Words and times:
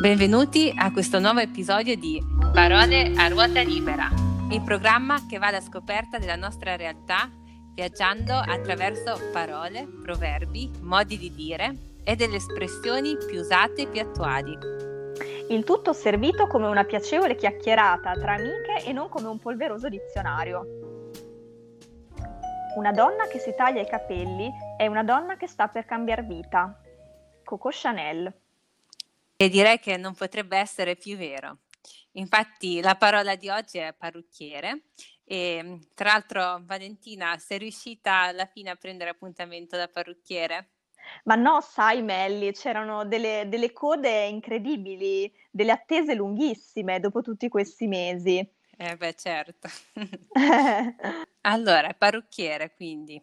Benvenuti 0.00 0.72
a 0.74 0.90
questo 0.92 1.18
nuovo 1.18 1.40
episodio 1.40 1.94
di 1.94 2.24
Parole 2.50 3.12
a 3.16 3.28
ruota 3.28 3.60
libera, 3.60 4.08
il 4.50 4.62
programma 4.62 5.26
che 5.28 5.36
va 5.36 5.48
alla 5.48 5.60
scoperta 5.60 6.16
della 6.16 6.36
nostra 6.36 6.76
realtà 6.76 7.30
viaggiando 7.74 8.32
attraverso 8.32 9.20
parole, 9.30 9.86
proverbi, 10.02 10.70
modi 10.80 11.18
di 11.18 11.34
dire 11.34 11.76
e 12.02 12.16
delle 12.16 12.36
espressioni 12.36 13.14
più 13.18 13.40
usate 13.40 13.82
e 13.82 13.88
più 13.88 14.00
attuali. 14.00 14.56
Il 15.50 15.62
tutto 15.64 15.92
servito 15.92 16.46
come 16.46 16.68
una 16.68 16.84
piacevole 16.84 17.34
chiacchierata 17.34 18.12
tra 18.12 18.32
amiche 18.32 18.86
e 18.86 18.92
non 18.92 19.10
come 19.10 19.28
un 19.28 19.38
polveroso 19.38 19.90
dizionario. 19.90 20.64
Una 22.74 22.92
donna 22.92 23.26
che 23.26 23.38
si 23.38 23.52
taglia 23.54 23.82
i 23.82 23.86
capelli 23.86 24.50
è 24.78 24.86
una 24.86 25.04
donna 25.04 25.36
che 25.36 25.46
sta 25.46 25.68
per 25.68 25.84
cambiare 25.84 26.22
vita. 26.22 26.81
Coco 27.52 27.68
Chanel. 27.70 28.32
E 29.36 29.48
direi 29.50 29.78
che 29.78 29.98
non 29.98 30.14
potrebbe 30.14 30.56
essere 30.56 30.96
più 30.96 31.18
vero. 31.18 31.58
Infatti 32.12 32.80
la 32.80 32.94
parola 32.94 33.36
di 33.36 33.50
oggi 33.50 33.76
è 33.76 33.92
parrucchiere 33.92 34.84
e 35.22 35.78
tra 35.92 36.12
l'altro 36.12 36.62
Valentina 36.64 37.36
sei 37.36 37.58
riuscita 37.58 38.20
alla 38.20 38.46
fine 38.46 38.70
a 38.70 38.76
prendere 38.76 39.10
appuntamento 39.10 39.76
da 39.76 39.86
parrucchiere? 39.86 40.70
Ma 41.24 41.34
no, 41.34 41.60
sai 41.60 42.00
Melli, 42.00 42.52
c'erano 42.52 43.04
delle, 43.04 43.44
delle 43.46 43.74
code 43.74 44.24
incredibili, 44.28 45.30
delle 45.50 45.72
attese 45.72 46.14
lunghissime 46.14 47.00
dopo 47.00 47.20
tutti 47.20 47.50
questi 47.50 47.86
mesi. 47.86 48.38
Eh 48.78 48.96
beh, 48.96 49.14
certo. 49.14 49.68
allora, 51.42 51.92
parrucchiere, 51.92 52.72
quindi. 52.74 53.22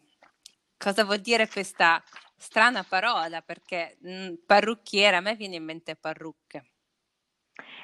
Cosa 0.76 1.04
vuol 1.04 1.18
dire 1.18 1.48
questa 1.48 2.00
strana 2.40 2.82
parola? 2.82 3.42
Perché 3.42 3.98
mh, 4.00 4.10
mm, 4.10 4.34
parrucchiere, 4.46 5.16
a 5.16 5.20
me 5.20 5.36
viene 5.36 5.56
in 5.56 5.64
mente 5.64 5.94
parrucche. 5.94 6.64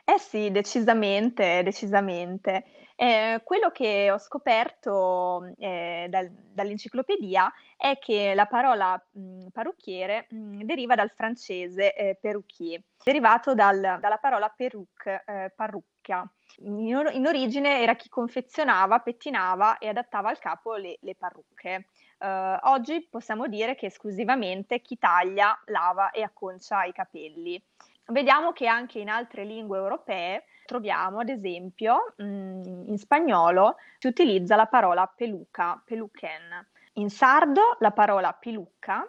Eh 0.04 0.18
sì, 0.18 0.50
decisamente, 0.50 1.62
decisamente. 1.62 2.64
Eh, 2.98 3.42
quello 3.44 3.70
che 3.70 4.10
ho 4.10 4.18
scoperto 4.18 5.52
eh, 5.58 6.06
dal, 6.08 6.30
dall'enciclopedia 6.30 7.52
è 7.76 7.98
che 7.98 8.32
la 8.34 8.46
parola 8.46 8.98
mh, 9.12 9.48
parrucchiere 9.52 10.26
mh, 10.30 10.62
deriva 10.62 10.94
dal 10.94 11.10
francese 11.10 11.94
eh, 11.94 12.16
perruquier, 12.18 12.80
derivato 13.04 13.54
dal, 13.54 13.98
dalla 14.00 14.16
parola 14.16 14.48
perruque, 14.48 15.22
eh, 15.26 15.52
parrucca. 15.54 16.26
In, 16.60 16.88
in, 17.12 17.26
origine 17.26 17.82
era 17.82 17.96
chi 17.96 18.08
confezionava, 18.08 19.00
pettinava 19.00 19.76
e 19.76 19.88
adattava 19.88 20.30
al 20.30 20.38
capo 20.38 20.76
le, 20.76 20.96
le 21.00 21.14
parrucche. 21.14 21.88
Uh, 22.18 22.56
oggi 22.68 23.06
possiamo 23.10 23.46
dire 23.46 23.74
che 23.74 23.86
esclusivamente 23.86 24.80
chi 24.80 24.96
taglia, 24.98 25.58
lava 25.66 26.10
e 26.10 26.22
acconcia 26.22 26.84
i 26.84 26.92
capelli. 26.92 27.62
Vediamo 28.06 28.52
che 28.52 28.66
anche 28.66 29.00
in 29.00 29.08
altre 29.08 29.44
lingue 29.44 29.76
europee 29.76 30.44
troviamo, 30.64 31.20
ad 31.20 31.28
esempio, 31.28 32.14
mh, 32.16 32.24
mm, 32.24 32.88
in 32.88 32.98
spagnolo 32.98 33.76
si 33.98 34.06
utilizza 34.06 34.56
la 34.56 34.66
parola 34.66 35.06
peluca, 35.06 35.80
peluquen. 35.84 36.66
In 36.94 37.10
sardo 37.10 37.76
la 37.80 37.90
parola 37.90 38.32
pilucca, 38.32 39.06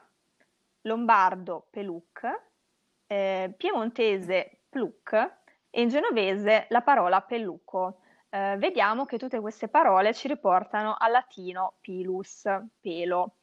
lombardo 0.82 1.68
peluc, 1.70 2.42
eh, 3.08 3.54
piemontese 3.56 4.60
pluc 4.70 5.14
e 5.70 5.82
in 5.82 5.90
genovese 5.90 6.66
la 6.70 6.82
parola 6.82 7.22
pelluco. 7.22 8.02
Eh, 8.38 8.56
vediamo 8.58 9.06
che 9.06 9.18
tutte 9.18 9.40
queste 9.40 9.68
parole 9.68 10.14
ci 10.14 10.28
riportano 10.28 10.96
al 10.98 11.12
latino 11.12 11.78
pilus, 11.82 12.44
pelo. 12.80 13.38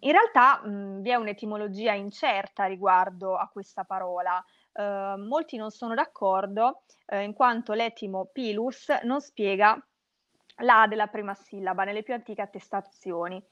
In 0.00 0.10
realtà 0.10 0.66
mh, 0.66 1.02
vi 1.02 1.10
è 1.10 1.14
un'etimologia 1.14 1.92
incerta 1.92 2.64
riguardo 2.64 3.36
a 3.36 3.48
questa 3.48 3.84
parola. 3.84 4.44
Eh, 4.72 5.14
molti 5.18 5.56
non 5.56 5.70
sono 5.70 5.94
d'accordo 5.94 6.82
eh, 7.06 7.22
in 7.22 7.32
quanto 7.32 7.74
l'etimo 7.74 8.28
pilus 8.32 8.88
non 9.04 9.20
spiega 9.20 9.80
la 10.62 10.86
della 10.88 11.06
prima 11.06 11.34
sillaba 11.34 11.84
nelle 11.84 12.02
più 12.02 12.12
antiche 12.12 12.42
attestazioni 12.42 13.42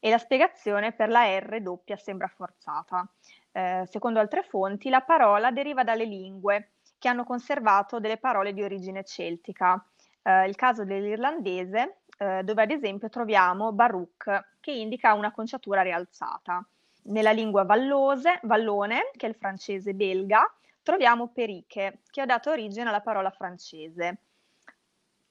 e 0.00 0.10
la 0.10 0.18
spiegazione 0.18 0.92
per 0.92 1.08
la 1.08 1.38
R 1.38 1.60
doppia 1.62 1.96
sembra 1.96 2.26
forzata. 2.26 3.08
Eh, 3.52 3.84
secondo 3.88 4.18
altre 4.18 4.42
fonti 4.42 4.88
la 4.88 5.02
parola 5.02 5.52
deriva 5.52 5.84
dalle 5.84 6.04
lingue 6.04 6.72
che 6.98 7.08
hanno 7.08 7.24
conservato 7.24 8.00
delle 8.00 8.18
parole 8.18 8.52
di 8.52 8.62
origine 8.62 9.04
celtica. 9.04 9.82
Eh, 10.22 10.46
il 10.48 10.56
caso 10.56 10.84
dell'irlandese, 10.84 12.00
eh, 12.18 12.42
dove 12.42 12.62
ad 12.62 12.70
esempio 12.70 13.08
troviamo 13.08 13.72
baruch, 13.72 14.56
che 14.60 14.72
indica 14.72 15.14
una 15.14 15.32
conciatura 15.32 15.82
rialzata. 15.82 16.66
Nella 17.04 17.30
lingua 17.30 17.64
vallose, 17.64 18.40
vallone, 18.42 19.10
che 19.16 19.26
è 19.26 19.28
il 19.28 19.36
francese 19.36 19.94
belga, 19.94 20.44
troviamo 20.82 21.28
periche, 21.28 22.00
che 22.10 22.20
ha 22.20 22.26
dato 22.26 22.50
origine 22.50 22.88
alla 22.88 23.00
parola 23.00 23.30
francese. 23.30 24.22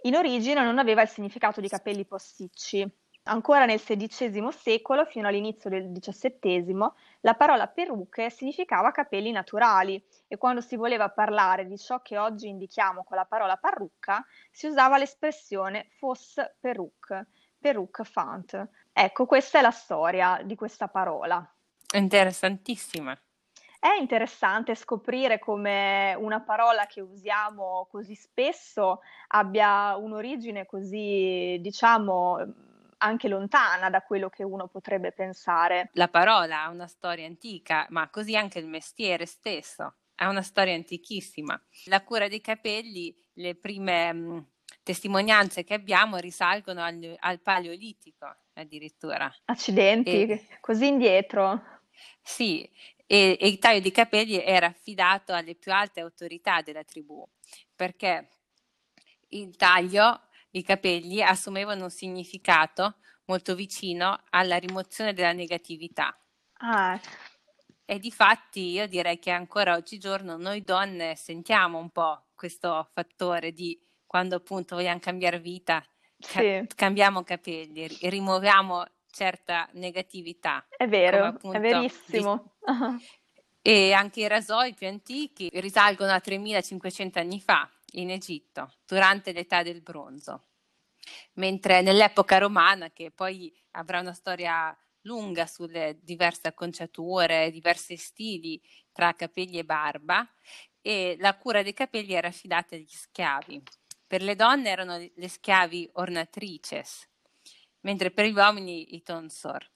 In 0.02 0.16
origine 0.16 0.64
non 0.64 0.80
aveva 0.80 1.02
il 1.02 1.10
significato 1.10 1.62
di 1.62 1.68
capelli 1.68 2.06
posticci. 2.06 2.90
Ancora 3.30 3.66
nel 3.66 3.82
XVI 3.82 4.52
secolo, 4.52 5.04
fino 5.04 5.28
all'inizio 5.28 5.70
del 5.70 5.92
XVII, 5.92 6.78
la 7.22 7.34
parola 7.34 7.68
peruche 7.68 8.30
significava 8.30 8.92
capelli 8.92 9.32
naturali 9.32 10.02
e 10.28 10.38
quando 10.38 10.62
si 10.62 10.78
voleva 10.78 11.10
parlare 11.10 11.68
di 11.68 11.78
ciò 11.78 12.02
che 12.02 12.18
oggi 12.18 12.48
indichiamo 12.48 13.04
con 13.04 13.18
la 13.18 13.26
parola 13.26 13.58
parrucca, 13.58 14.26
si 14.50 14.68
usava 14.68 14.98
l'espressione 14.98 15.90
fausse 15.98 16.56
perruque, 16.58 17.28
perruque 17.60 18.06
fant. 18.06 18.70
Ecco, 18.94 19.26
questa 19.26 19.60
è 19.60 19.62
la 19.62 19.72
storia 19.72 20.40
di 20.44 20.56
questa 20.56 20.88
parola. 20.88 21.46
Interessantissima. 21.96 23.18
È 23.78 23.94
interessante 24.00 24.74
scoprire 24.74 25.38
come 25.38 26.16
una 26.18 26.40
parola 26.40 26.86
che 26.86 27.02
usiamo 27.02 27.88
così 27.92 28.16
spesso 28.16 29.02
abbia 29.28 29.96
un'origine 29.98 30.66
così, 30.66 31.58
diciamo, 31.62 32.66
anche 32.98 33.28
lontana 33.28 33.90
da 33.90 34.02
quello 34.02 34.30
che 34.30 34.44
uno 34.44 34.68
potrebbe 34.68 35.12
pensare. 35.12 35.90
La 35.94 36.08
parola 36.08 36.64
ha 36.64 36.70
una 36.70 36.88
storia 36.88 37.26
antica, 37.26 37.86
ma 37.90 38.10
così 38.10 38.36
anche 38.36 38.60
il 38.60 38.68
mestiere 38.68 39.26
stesso 39.26 39.96
ha 40.18 40.30
una 40.30 40.42
storia 40.42 40.74
antichissima. 40.74 41.60
La 41.86 42.04
cura 42.04 42.28
dei 42.28 42.42
capelli, 42.42 43.16
le 43.34 43.56
prime 43.56 44.14
mh, 44.14 44.34
mm, 44.34 44.40
testimonianze 44.84 45.64
che 45.64 45.74
abbiamo 45.74 46.18
risalgono 46.18 46.82
al, 46.82 47.16
al 47.20 47.42
Paleolitico 47.42 48.36
addirittura. 48.54 49.32
Accidenti, 49.46 50.28
e, 50.28 50.48
così 50.60 50.88
indietro. 50.88 51.62
Sì, 52.22 52.64
e, 53.06 53.38
e 53.40 53.48
il 53.48 53.60
taglio 53.60 53.80
di 53.80 53.92
capelli 53.92 54.44
era 54.44 54.68
affidato 54.68 55.34
alle 55.34 55.56
più 55.56 55.72
alte 55.72 56.00
autorità 56.00 56.62
della 56.62 56.84
tribù, 56.84 57.26
perché 57.76 58.30
il 59.30 59.56
taglio, 59.56 60.27
i 60.58 60.64
capelli 60.64 61.22
assumevano 61.22 61.86
un 61.86 61.90
significato 61.90 62.98
molto 63.26 63.56
vicino 63.56 64.22
alla 64.30 64.58
rimozione 64.58 65.14
della 65.14 65.34
negatività. 65.34 66.18
Ah. 66.60 67.00
E 67.86 68.00
di 68.00 68.12
fatti 68.12 68.72
io 68.72 68.88
direi 68.88 69.20
che 69.20 69.32
ancora 69.32 69.76
oggigiorno 69.76 70.38
noi 70.38 70.62
donne 70.62 71.16
sentiamo 71.16 71.78
un 71.78 71.90
po' 71.90 72.28
questo 72.36 72.90
fattore 72.94 73.54
di 73.54 73.80
quando 74.06 74.36
appunto 74.36 74.76
vogliamo 74.76 75.00
cambiare 75.00 75.40
vita, 75.40 75.84
ca- 76.20 76.40
sì. 76.40 76.68
cambiamo 76.76 77.24
capelli, 77.24 77.88
rimuoviamo 78.02 78.86
certa 79.10 79.68
negatività. 79.74 80.66
È 80.70 80.88
vero, 80.88 81.26
appunto, 81.26 81.58
è 81.58 81.60
verissimo. 81.60 82.56
Di... 82.60 83.06
e 83.62 83.92
anche 83.92 84.22
i 84.22 84.28
rasoi 84.28 84.74
più 84.74 84.88
antichi 84.88 85.50
risalgono 85.54 86.12
a 86.12 86.20
3500 86.20 87.20
anni 87.20 87.42
fa 87.42 87.70
in 87.94 88.12
Egitto, 88.12 88.74
durante 88.86 89.32
l'età 89.32 89.64
del 89.64 89.82
bronzo. 89.82 90.47
Mentre 91.34 91.82
nell'epoca 91.82 92.38
romana, 92.38 92.92
che 92.92 93.12
poi 93.12 93.54
avrà 93.72 94.00
una 94.00 94.14
storia 94.14 94.76
lunga 95.02 95.48
sulle 95.48 96.00
diverse 96.02 96.48
acconciature, 96.48 97.52
diversi 97.52 97.96
stili 97.96 98.62
tra 98.92 99.14
capelli 99.14 99.58
e 99.58 99.64
barba, 99.64 100.28
e 100.82 101.16
la 101.20 101.36
cura 101.36 101.64
dei 101.64 101.74
capelli 101.74 102.14
era 102.14 102.28
affidata 102.28 102.76
agli 102.76 102.88
schiavi. 102.88 103.62
Per 104.06 104.22
le 104.22 104.36
donne 104.36 104.70
erano 104.70 104.98
le 104.98 105.28
schiavi 105.28 105.90
ornatrices, 105.94 107.10
mentre 107.82 108.12
per 108.12 108.26
gli 108.26 108.34
uomini 108.34 108.96
i 108.96 109.02
tonsor. 109.02 109.70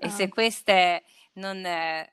Oh. 0.00 0.06
E 0.06 0.10
se 0.10 0.24
ah. 0.24 0.28
queste 0.28 1.04
non, 1.34 1.66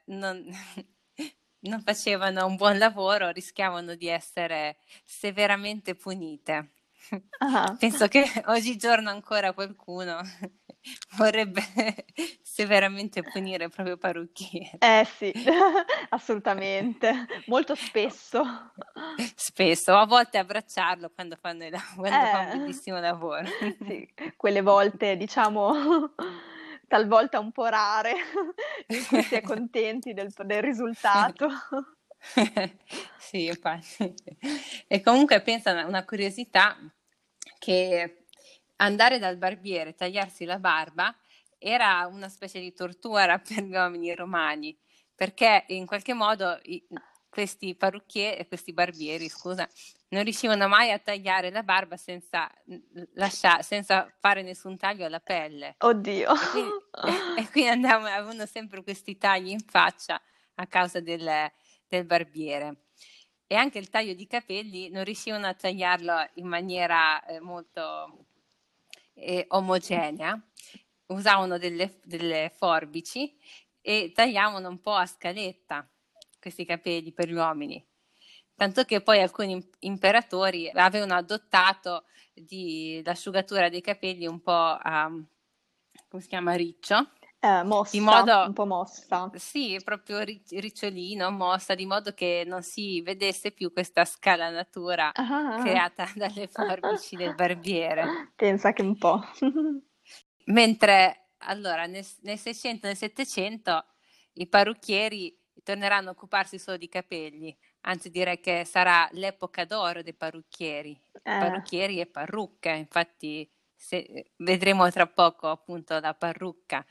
non, 0.06 0.50
non 1.60 1.82
facevano 1.82 2.46
un 2.46 2.56
buon 2.56 2.78
lavoro 2.78 3.30
rischiavano 3.30 3.96
di 3.96 4.08
essere 4.08 4.78
severamente 5.04 5.96
punite. 5.96 6.72
Uh-huh. 7.12 7.78
Penso 7.78 8.08
che 8.08 8.24
oggigiorno 8.48 9.10
ancora 9.10 9.54
qualcuno 9.54 10.20
vorrebbe 11.18 11.62
severamente 12.42 13.22
punire 13.22 13.70
proprio 13.70 13.98
parrucchiere. 13.98 14.78
Eh 14.80 15.06
sì, 15.06 15.32
assolutamente, 16.10 17.28
molto 17.48 17.76
spesso. 17.76 18.44
Spesso, 19.36 19.96
a 19.96 20.06
volte 20.06 20.38
abbracciarlo 20.38 21.12
quando 21.14 21.36
fanno, 21.40 21.66
il, 21.66 21.76
quando 21.96 22.26
eh, 22.26 22.30
fa 22.30 22.40
un 22.40 22.58
bellissimo 22.60 23.00
lavoro. 23.00 23.46
Sì, 23.86 24.08
quelle 24.36 24.62
volte 24.62 25.18
diciamo 25.18 26.14
talvolta 26.88 27.40
un 27.40 27.52
po' 27.52 27.66
rare 27.66 28.14
in 28.88 29.06
cui 29.08 29.22
si 29.24 29.36
è 29.36 29.42
contenti 29.44 30.14
del, 30.14 30.32
del 30.44 30.62
risultato. 30.62 31.48
sì, 33.18 33.46
infatti. 33.46 34.14
E 34.88 35.02
comunque 35.02 35.42
pensa 35.42 35.86
una 35.86 36.06
curiosità 36.06 36.78
che 37.60 38.26
andare 38.78 39.20
dal 39.20 39.38
barbiere, 39.38 39.96
tagliarsi 39.96 40.46
la 40.46 40.60
barba, 40.60 41.16
era 41.58 42.08
una 42.08 42.30
specie 42.30 42.60
di 42.60 42.74
tortura 42.74 43.40
per 43.40 43.64
gli 43.64 43.74
uomini 43.74 44.14
romani, 44.14 44.78
perché 45.14 45.66
in 45.68 45.86
qualche 45.86 46.14
modo 46.14 46.60
i, 46.64 46.86
questi 47.30 47.76
parrucchieri, 47.76 48.48
questi 48.48 48.72
barbieri, 48.72 49.28
scusa, 49.28 49.68
non 50.10 50.24
riuscivano 50.24 50.68
mai 50.68 50.92
a 50.92 51.00
tagliare 51.00 51.52
la 51.52 51.64
barba 51.64 51.98
senza, 51.98 52.50
lasciare, 53.16 53.64
senza 53.64 54.10
fare 54.20 54.42
nessun 54.42 54.78
taglio 54.78 55.06
alla 55.06 55.20
pelle. 55.20 55.76
Oddio. 55.80 56.34
E 56.34 56.50
quindi, 56.52 56.72
e 57.40 57.50
quindi 57.52 57.70
andavano, 57.70 58.08
avevano 58.08 58.46
sempre 58.46 58.84
questi 58.84 59.18
tagli 59.18 59.50
in 59.50 59.60
faccia 59.60 60.22
a 60.56 60.68
causa 60.68 61.02
del, 61.02 61.28
del 61.96 62.06
barbiere. 62.06 62.86
E 63.48 63.56
anche 63.56 63.78
il 63.78 63.90
taglio 63.90 64.14
di 64.14 64.26
capelli 64.28 64.90
non 64.90 65.04
riuscivano 65.04 65.48
a 65.48 65.54
tagliarlo 65.54 66.30
in 66.36 66.48
maniera 66.48 67.24
eh, 67.26 67.40
molto 67.40 68.26
eh, 69.14 69.46
omogenea, 69.50 70.40
usavano 71.08 71.58
delle, 71.58 72.00
delle 72.04 72.52
forbici 72.56 73.38
e 73.82 74.12
tagliavano 74.14 74.68
un 74.68 74.80
po' 74.80 74.96
a 74.96 75.06
scaletta 75.06 75.88
questi 76.40 76.66
capelli 76.66 77.12
per 77.12 77.28
gli 77.28 77.34
uomini. 77.34 77.84
Tanto 78.56 78.84
che 78.84 79.02
poi 79.02 79.22
alcuni 79.22 79.62
imperatori 79.80 80.70
avevano 80.74 81.16
adottato 81.16 82.06
di, 82.34 83.02
l'asciugatura 83.04 83.70
dei 83.70 83.82
capelli 83.82 84.26
un 84.26 84.42
po' 84.42 84.52
a, 84.52 85.10
come 86.08 86.22
si 86.22 86.28
chiama, 86.28 86.54
riccio. 86.54 87.12
Eh, 87.46 87.64
mossa, 87.64 88.02
modo, 88.02 88.46
un 88.48 88.54
po' 88.54 88.66
mossa. 88.66 89.30
Sì, 89.36 89.80
proprio 89.84 90.20
ricciolino, 90.22 91.30
mossa, 91.30 91.76
di 91.76 91.86
modo 91.86 92.12
che 92.14 92.44
non 92.44 92.64
si 92.64 93.02
vedesse 93.02 93.52
più 93.52 93.72
questa 93.72 94.04
scalanatura 94.04 95.14
ah, 95.14 95.62
creata 95.62 96.10
dalle 96.16 96.48
forbici 96.48 97.16
del 97.16 97.36
barbiere. 97.36 98.32
Pensa 98.36 98.74
che 98.74 98.82
un 98.82 98.98
po'. 98.98 99.24
Mentre 100.46 101.34
allora 101.40 101.86
nel, 101.86 102.06
nel 102.22 102.40
600 102.40 102.86
e 102.86 102.90
nel 102.90 102.98
700 102.98 103.86
i 104.34 104.48
parrucchieri 104.48 105.40
torneranno 105.64 106.10
a 106.10 106.14
occuparsi 106.14 106.58
solo 106.58 106.78
di 106.78 106.90
capelli, 106.90 107.56
anzi 107.82 108.10
direi 108.10 108.40
che 108.40 108.66
sarà 108.66 109.08
l'epoca 109.12 109.66
d'oro 109.66 110.02
dei 110.02 110.16
parrucchieri, 110.16 111.00
eh. 111.14 111.20
parrucchieri 111.22 112.00
e 112.00 112.08
parrucche, 112.08 112.72
infatti 112.72 113.48
se, 113.76 114.32
vedremo 114.38 114.90
tra 114.90 115.06
poco 115.06 115.48
appunto 115.48 116.00
la 116.00 116.16
parrucca. 116.16 116.84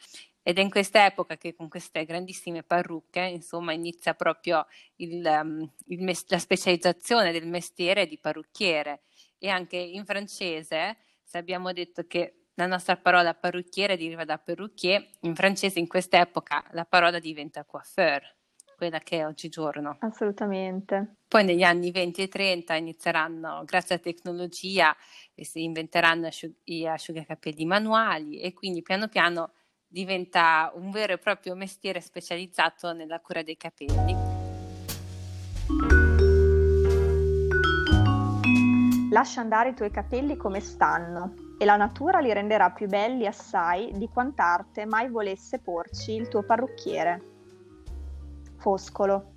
Ed 0.47 0.59
è 0.59 0.61
in 0.61 0.69
questa 0.69 1.07
epoca 1.07 1.39
che 1.39 1.55
con 1.55 1.71
queste 1.71 2.05
grandissime 2.05 2.63
parrucche, 2.63 3.21
insomma, 3.21 3.73
inizia 3.73 4.13
proprio 4.13 4.67
il, 4.97 5.25
um, 5.25 5.67
il 5.87 6.03
mes- 6.03 6.29
la 6.29 6.39
specializzazione 6.39 7.33
del 7.33 7.47
mestiere 7.49 8.07
di 8.07 8.19
parrucchiere. 8.19 9.05
E 9.39 9.49
anche 9.49 9.79
in 9.79 10.05
francese, 10.05 10.99
se 11.23 11.39
abbiamo 11.39 11.73
detto 11.73 12.07
che 12.07 12.49
la 12.57 12.67
nostra 12.67 12.99
parola 12.99 13.33
parrucchiere 13.33 13.97
deriva 13.97 14.27
da 14.27 14.37
perruquier, 14.37 15.09
in 15.21 15.35
francese 15.35 15.79
in 15.79 15.89
quest'epoca 15.89 16.63
la 16.73 16.85
parola 16.85 17.19
diventa 17.19 17.65
coiffeur, 17.65 18.23
quella 18.77 18.99
che 18.99 19.21
è 19.21 19.27
oggigiorno. 19.27 19.97
Assolutamente. 20.01 21.21
Poi 21.27 21.43
negli 21.43 21.63
anni 21.63 21.91
20 21.91 22.21
e 22.21 22.29
30 22.29 22.75
inizieranno, 22.75 23.63
grazie 23.65 23.95
alla 23.95 24.05
tecnologia, 24.05 24.95
si 25.35 25.65
inventeranno 25.65 26.27
asciug- 26.27 26.59
gli 26.63 26.85
asciugacapelli 26.85 27.65
manuali 27.65 28.41
e 28.41 28.53
quindi 28.53 28.83
piano 28.83 29.09
piano 29.09 29.53
diventa 29.95 30.73
un 30.75 30.91
vero 30.91 31.13
e 31.13 31.19
proprio 31.19 31.55
mestiere 31.55 32.01
specializzato 32.01 32.93
nella 32.93 33.21
cura 33.21 33.45
dei 33.45 33.57
capelli. 33.57 34.17
Lascia 39.13 39.41
andare 39.41 39.69
i 39.69 39.75
tuoi 39.75 39.93
capelli 39.93 40.37
come 40.37 40.59
stanno, 40.59 41.35
e 41.57 41.65
la 41.65 41.77
natura 41.77 42.19
li 42.19 42.33
renderà 42.33 42.73
più 42.73 42.89
belli 42.89 43.25
assai 43.25 43.93
di 43.95 44.09
quant'arte 44.09 44.85
mai 44.85 45.09
volesse 45.09 45.61
porci 45.61 46.15
il 46.15 46.27
tuo 46.27 46.43
parrucchiere. 46.43 47.23
Foscolo. 48.57 49.33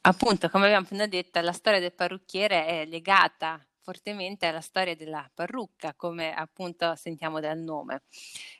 Appunto, 0.00 0.48
come 0.48 0.64
abbiamo 0.64 0.86
appena 0.86 1.06
detto, 1.06 1.38
la 1.42 1.52
storia 1.52 1.80
del 1.80 1.92
parrucchiere 1.92 2.64
è 2.64 2.86
legata 2.86 3.62
fortemente 3.88 4.44
alla 4.44 4.60
storia 4.60 4.94
della 4.94 5.30
parrucca, 5.32 5.94
come 5.94 6.34
appunto 6.34 6.94
sentiamo 6.94 7.40
dal 7.40 7.56
nome. 7.56 8.02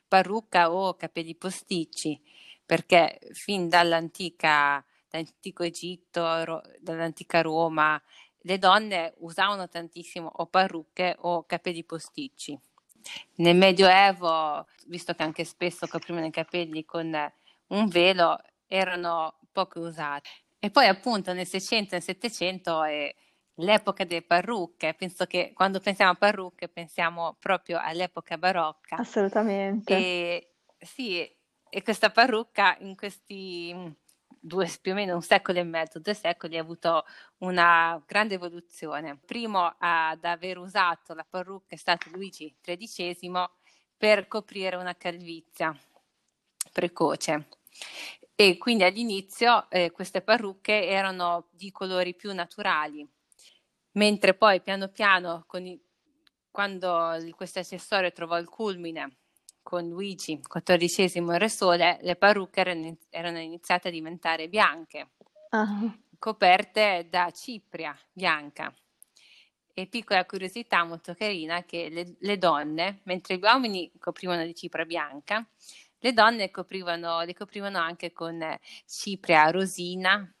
Parrucca 0.07 0.71
o 0.73 0.95
capelli 0.95 1.35
posticci, 1.35 2.19
perché 2.65 3.19
fin 3.33 3.69
dall'antica, 3.69 4.83
dall'antico 5.07 5.61
Egitto, 5.61 6.63
dall'antica 6.79 7.43
Roma, 7.43 8.01
le 8.39 8.57
donne 8.57 9.13
usavano 9.17 9.69
tantissimo 9.69 10.31
o 10.37 10.47
parrucche 10.47 11.15
o 11.19 11.45
capelli 11.45 11.83
posticci. 11.83 12.59
Nel 13.35 13.55
Medioevo, 13.55 14.65
visto 14.87 15.13
che 15.13 15.21
anche 15.21 15.43
spesso 15.43 15.85
coprivano 15.85 16.25
i 16.25 16.31
capelli 16.31 16.85
con 16.85 17.15
un 17.67 17.87
velo, 17.87 18.35
erano 18.65 19.37
poco 19.51 19.79
usati. 19.81 20.27
E 20.57 20.71
poi 20.71 20.87
appunto 20.87 21.33
nel 21.33 21.45
600 21.45 21.89
e 21.89 21.97
nel 21.97 22.01
700 22.01 22.83
è 22.83 23.15
l'epoca 23.59 24.03
delle 24.03 24.21
parrucche. 24.21 24.93
Penso 24.93 25.25
che 25.25 25.51
quando 25.53 25.79
pensiamo 25.79 26.11
a 26.11 26.15
parrucche 26.15 26.67
pensiamo 26.67 27.35
proprio 27.39 27.79
all'epoca 27.81 28.37
barocca. 28.37 28.97
Assolutamente. 28.97 29.93
E 29.93 30.53
sì, 30.77 31.19
e 31.69 31.83
questa 31.83 32.09
parrucca 32.09 32.77
in 32.79 32.95
questi 32.95 33.73
due, 34.39 34.71
più 34.81 34.91
o 34.93 34.95
meno 34.95 35.15
un 35.15 35.21
secolo 35.21 35.59
e 35.59 35.63
mezzo, 35.63 35.99
due 35.99 36.13
secoli, 36.13 36.57
ha 36.57 36.61
avuto 36.61 37.05
una 37.39 38.01
grande 38.05 38.35
evoluzione. 38.35 39.19
Primo 39.25 39.75
ad 39.77 40.23
aver 40.23 40.57
usato 40.57 41.13
la 41.13 41.25
parrucca 41.29 41.75
è 41.75 41.77
stato 41.77 42.09
Luigi 42.11 42.55
XIII 42.61 43.31
per 43.97 44.27
coprire 44.27 44.77
una 44.77 44.95
calvizia 44.95 45.77
precoce. 46.71 47.47
E 48.33 48.57
quindi 48.57 48.83
all'inizio 48.83 49.69
eh, 49.69 49.91
queste 49.91 50.21
parrucche 50.21 50.87
erano 50.87 51.49
di 51.51 51.71
colori 51.71 52.15
più 52.15 52.33
naturali, 52.33 53.05
mentre 53.93 54.33
poi 54.33 54.61
piano 54.61 54.89
piano, 54.89 55.45
i, 55.53 55.81
quando 56.51 57.15
questo 57.35 57.59
accessorio 57.59 58.11
trovò 58.11 58.37
il 58.37 58.47
culmine 58.47 59.17
con 59.61 59.87
Luigi 59.87 60.39
XIV 60.39 61.29
Re 61.29 61.49
Sole, 61.49 61.99
le 62.01 62.15
parrucche 62.15 62.61
erano, 62.61 62.97
erano 63.09 63.39
iniziate 63.39 63.89
a 63.89 63.91
diventare 63.91 64.49
bianche, 64.49 65.11
uh-huh. 65.51 65.99
coperte 66.17 67.07
da 67.09 67.29
cipria 67.31 67.95
bianca. 68.11 68.73
E 69.73 69.85
piccola 69.87 70.25
curiosità 70.25 70.83
molto 70.83 71.13
carina 71.13 71.63
che 71.63 71.87
le, 71.89 72.15
le, 72.19 72.37
donne, 72.37 73.01
mentre 73.03 73.37
gli 73.37 73.43
uomini 73.43 73.91
coprivano 73.97 74.43
di 74.43 74.53
cipria 74.53 74.85
bianca, 74.85 75.47
le 75.99 76.13
donne 76.13 76.49
coprivano, 76.49 77.21
le 77.21 77.33
coprivano 77.33 77.77
anche 77.77 78.11
con 78.11 78.43
cipria 78.85 79.51
rosina 79.51 80.33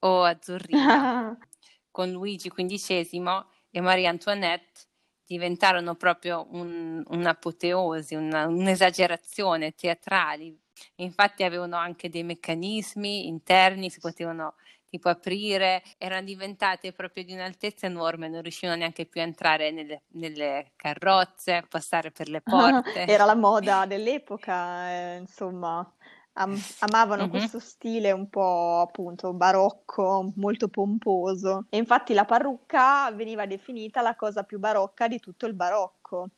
o 0.00 0.22
azzurrina. 0.24 1.38
con 1.96 2.10
Luigi 2.10 2.50
XV 2.50 3.46
e 3.70 3.80
Maria 3.80 4.10
Antoinette 4.10 4.82
diventarono 5.24 5.94
proprio 5.94 6.46
un, 6.50 7.02
un'apoteosi, 7.06 8.14
una, 8.14 8.46
un'esagerazione 8.46 9.74
teatrali. 9.74 10.54
Infatti 10.96 11.42
avevano 11.42 11.76
anche 11.76 12.10
dei 12.10 12.22
meccanismi 12.22 13.26
interni, 13.26 13.88
si 13.88 13.98
potevano 13.98 14.56
tipo 14.84 15.08
aprire, 15.08 15.82
erano 15.96 16.26
diventate 16.26 16.92
proprio 16.92 17.24
di 17.24 17.32
un'altezza 17.32 17.86
enorme, 17.86 18.28
non 18.28 18.42
riuscivano 18.42 18.76
neanche 18.76 19.06
più 19.06 19.22
a 19.22 19.24
entrare 19.24 19.70
nelle, 19.70 20.02
nelle 20.08 20.72
carrozze, 20.76 21.64
passare 21.66 22.10
per 22.10 22.28
le 22.28 22.42
porte. 22.44 23.06
Era 23.06 23.24
la 23.24 23.34
moda 23.34 23.86
dell'epoca, 23.88 24.90
eh, 24.90 25.16
insomma 25.16 25.95
am- 26.36 26.60
amavano 26.80 27.22
mm-hmm. 27.22 27.30
questo 27.30 27.58
stile 27.58 28.12
un 28.12 28.28
po' 28.28 28.80
appunto 28.80 29.32
barocco, 29.32 30.32
molto 30.36 30.68
pomposo. 30.68 31.66
E 31.70 31.76
infatti 31.76 32.14
la 32.14 32.24
parrucca 32.24 33.10
veniva 33.12 33.46
definita 33.46 34.00
la 34.02 34.14
cosa 34.14 34.42
più 34.42 34.58
barocca 34.58 35.08
di 35.08 35.18
tutto 35.18 35.46
il 35.46 35.54
barocco. 35.54 36.28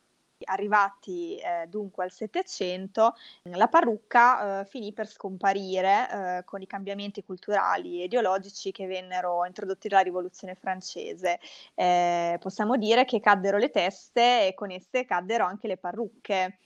Arrivati 0.45 1.37
eh, 1.37 1.67
dunque 1.67 2.05
al 2.05 2.13
Settecento, 2.13 3.17
la 3.43 3.67
parrucca 3.67 4.61
eh, 4.61 4.65
finì 4.67 4.93
per 4.93 5.09
scomparire 5.09 6.09
eh, 6.11 6.45
con 6.45 6.63
i 6.63 6.67
cambiamenti 6.67 7.25
culturali 7.25 8.01
e 8.01 8.05
ideologici 8.05 8.71
che 8.71 8.87
vennero 8.87 9.45
introdotti 9.45 9.89
dalla 9.89 10.03
Rivoluzione 10.03 10.55
francese. 10.55 11.41
Eh, 11.75 12.37
possiamo 12.41 12.77
dire 12.77 13.05
che 13.05 13.19
caddero 13.19 13.59
le 13.59 13.71
teste 13.71 14.47
e 14.47 14.55
con 14.55 14.71
esse 14.71 15.05
caddero 15.05 15.45
anche 15.45 15.67
le 15.67 15.77
parrucche 15.77 16.59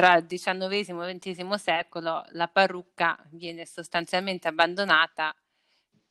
tra 0.00 0.16
il 0.16 0.24
XIX 0.24 0.48
e 0.72 1.10
il 1.10 1.18
XX 1.18 1.52
secolo 1.56 2.24
la 2.30 2.48
parrucca 2.48 3.22
viene 3.32 3.66
sostanzialmente 3.66 4.48
abbandonata 4.48 5.36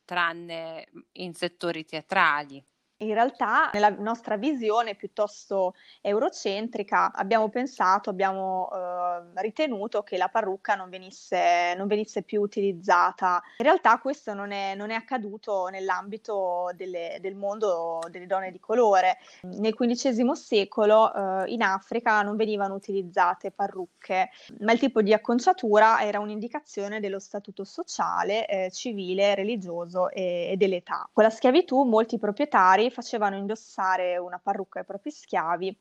tranne 0.04 0.86
in 1.14 1.34
settori 1.34 1.84
teatrali. 1.84 2.64
In 3.02 3.14
realtà, 3.14 3.70
nella 3.72 3.88
nostra 3.88 4.36
visione 4.36 4.94
piuttosto 4.94 5.74
eurocentrica, 6.02 7.12
abbiamo 7.12 7.48
pensato, 7.48 8.10
abbiamo 8.10 8.68
eh, 8.70 9.40
ritenuto 9.40 10.02
che 10.02 10.18
la 10.18 10.28
parrucca 10.28 10.74
non 10.74 10.90
venisse, 10.90 11.74
non 11.78 11.86
venisse, 11.86 12.22
più 12.22 12.42
utilizzata. 12.42 13.42
In 13.56 13.64
realtà 13.64 13.98
questo 14.00 14.34
non 14.34 14.52
è, 14.52 14.74
non 14.74 14.90
è 14.90 14.94
accaduto 14.94 15.68
nell'ambito 15.68 16.72
delle, 16.74 17.16
del 17.22 17.36
mondo 17.36 18.00
delle 18.10 18.26
donne 18.26 18.50
di 18.50 18.60
colore. 18.60 19.16
Nel 19.44 19.74
XV 19.74 20.32
secolo 20.32 21.14
eh, 21.14 21.44
in 21.52 21.62
Africa 21.62 22.20
non 22.20 22.36
venivano 22.36 22.74
utilizzate 22.74 23.50
parrucche, 23.50 24.28
ma 24.58 24.72
il 24.72 24.78
tipo 24.78 25.00
di 25.00 25.14
acconciatura 25.14 26.02
era 26.02 26.20
un'indicazione 26.20 27.00
dello 27.00 27.18
statuto 27.18 27.64
sociale, 27.64 28.46
eh, 28.46 28.70
civile, 28.70 29.34
religioso 29.34 30.10
e, 30.10 30.50
e 30.50 30.56
dell'età. 30.58 31.08
Con 31.10 31.24
la 31.24 31.30
schiavitù 31.30 31.84
molti 31.84 32.18
proprietari 32.18 32.88
facevano 32.90 33.36
indossare 33.36 34.16
una 34.18 34.38
parrucca 34.42 34.80
ai 34.80 34.84
propri 34.84 35.10
schiavi 35.10 35.78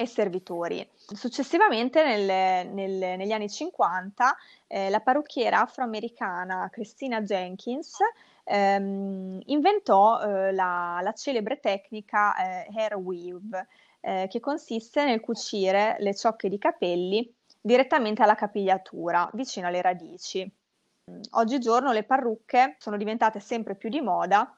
e 0.00 0.06
servitori. 0.06 0.88
Successivamente, 0.94 2.04
nel, 2.04 2.68
nel, 2.68 3.18
negli 3.18 3.32
anni 3.32 3.50
50, 3.50 4.36
eh, 4.68 4.90
la 4.90 5.00
parrucchiera 5.00 5.62
afroamericana 5.62 6.68
Christina 6.70 7.20
Jenkins 7.20 7.96
ehm, 8.44 9.40
inventò 9.46 10.20
eh, 10.20 10.52
la, 10.52 11.00
la, 11.02 11.12
celebre 11.14 11.58
tecnica 11.58 12.36
eh, 12.36 12.68
hair 12.72 12.94
weave, 12.94 13.66
eh, 14.00 14.26
che 14.30 14.38
consiste 14.38 15.04
nel 15.04 15.20
cucire 15.20 15.96
le 15.98 16.14
ciocche 16.14 16.48
di 16.48 16.58
capelli 16.58 17.34
direttamente 17.60 18.22
alla 18.22 18.36
capigliatura, 18.36 19.28
vicino 19.32 19.66
alle 19.66 19.82
radici. 19.82 20.48
Oggigiorno 21.32 21.92
le 21.92 22.04
parrucche 22.04 22.76
sono 22.78 22.96
diventate 22.96 23.40
sempre 23.40 23.74
più 23.74 23.88
di 23.88 24.00
moda 24.00 24.57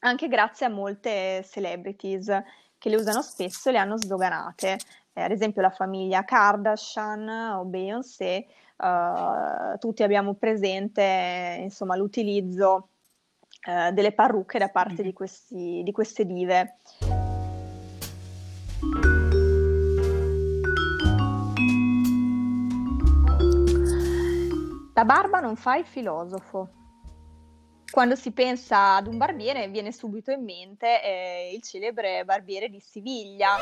anche 0.00 0.28
grazie 0.28 0.66
a 0.66 0.68
molte 0.68 1.44
celebrities 1.48 2.26
che 2.78 2.88
le 2.88 2.96
usano 2.96 3.22
spesso 3.22 3.68
e 3.68 3.72
le 3.72 3.78
hanno 3.78 3.96
sdoganate. 3.96 4.78
Eh, 5.12 5.22
ad 5.22 5.30
esempio 5.30 5.62
la 5.62 5.70
famiglia 5.70 6.24
Kardashian 6.24 7.28
o 7.28 7.64
Beyoncé, 7.64 8.46
eh, 8.76 9.78
tutti 9.78 10.02
abbiamo 10.02 10.34
presente 10.34 11.58
insomma, 11.60 11.96
l'utilizzo 11.96 12.88
eh, 13.64 13.92
delle 13.92 14.12
parrucche 14.12 14.58
da 14.58 14.68
parte 14.68 14.94
mm-hmm. 14.94 15.04
di, 15.04 15.12
questi, 15.12 15.82
di 15.84 15.92
queste 15.92 16.24
dive. 16.24 16.76
La 24.94 25.04
barba 25.04 25.40
non 25.40 25.56
fa 25.56 25.76
il 25.76 25.86
filosofo 25.86 26.81
quando 27.92 28.16
si 28.16 28.32
pensa 28.32 28.96
ad 28.96 29.06
un 29.06 29.18
barbiere 29.18 29.68
viene 29.68 29.92
subito 29.92 30.30
in 30.30 30.42
mente 30.42 31.02
eh, 31.04 31.52
il 31.54 31.62
celebre 31.62 32.24
barbiere 32.24 32.70
di 32.70 32.80
Siviglia 32.80 33.58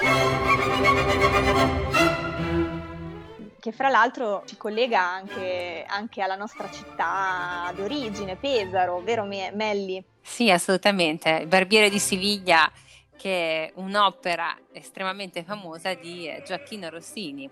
che 3.59 3.73
fra 3.73 3.89
l'altro 3.89 4.45
ci 4.47 4.57
collega 4.57 5.01
anche, 5.01 5.85
anche 5.87 6.23
alla 6.23 6.37
nostra 6.37 6.71
città 6.71 7.71
d'origine, 7.75 8.37
Pesaro, 8.37 9.03
vero 9.03 9.25
Melli? 9.25 10.03
Sì, 10.23 10.51
assolutamente. 10.51 11.41
Il 11.43 11.47
Barbiere 11.47 11.91
di 11.91 11.99
Siviglia, 11.99 12.73
che 13.19 13.67
è 13.67 13.73
un'opera 13.75 14.57
estremamente 14.73 15.45
famosa 15.45 15.93
di 15.93 16.27
Gioacchino 16.43 16.89
Rossini, 16.89 17.51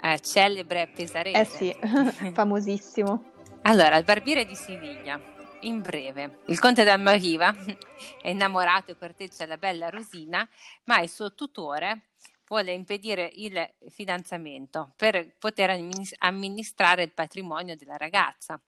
eh, 0.00 0.18
celebre 0.20 0.88
pesarese. 0.94 1.38
Eh 1.38 1.44
sì, 1.44 1.76
famosissimo. 2.32 3.32
Allora, 3.62 3.98
il 3.98 4.04
Barbiere 4.04 4.46
di 4.46 4.54
Siviglia 4.54 5.32
in 5.64 5.80
breve, 5.80 6.40
il 6.46 6.58
conte 6.58 6.84
d'Almaviva 6.84 7.54
è 8.20 8.28
innamorato 8.28 8.92
e 8.92 8.96
corteggia 8.96 9.46
la 9.46 9.56
bella 9.56 9.88
Rosina, 9.88 10.48
ma 10.84 11.00
il 11.00 11.08
suo 11.08 11.34
tutore 11.34 12.10
vuole 12.46 12.72
impedire 12.72 13.30
il 13.34 13.74
fidanzamento 13.88 14.92
per 14.96 15.36
poter 15.38 15.70
amministrare 16.18 17.02
il 17.02 17.12
patrimonio 17.12 17.76
della 17.76 17.96
ragazza. 17.96 18.60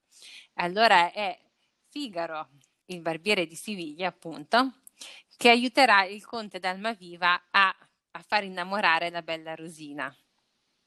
Allora 0.55 1.13
è 1.13 1.39
Figaro, 1.89 2.49
il 2.87 3.01
barbiere 3.01 3.47
di 3.47 3.55
Siviglia, 3.55 4.09
appunto, 4.09 4.81
che 5.37 5.51
aiuterà 5.51 6.05
il 6.05 6.25
conte 6.25 6.59
d'Almaviva 6.59 7.49
a, 7.51 7.75
a 8.11 8.25
far 8.27 8.45
innamorare 8.45 9.11
la 9.11 9.23
bella 9.23 9.55
Rosina. 9.55 10.15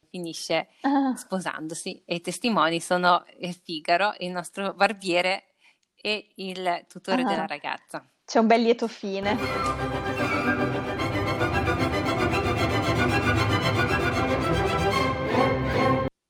Finisce 0.10 0.70
ah. 0.82 1.16
sposandosi 1.16 2.02
e 2.04 2.16
i 2.16 2.22
testimoni 2.22 2.82
sono 2.82 3.24
Figaro, 3.64 4.16
il 4.18 4.32
nostro 4.32 4.74
barbiere 4.74 5.49
e 6.02 6.30
il 6.36 6.86
tutore 6.88 7.22
ah, 7.24 7.26
della 7.26 7.46
ragazza. 7.46 8.08
C'è 8.26 8.40
un 8.40 8.48
bel 8.48 8.62
lieto 8.62 8.88
fine. 8.88 9.38